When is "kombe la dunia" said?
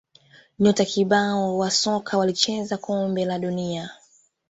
2.77-3.89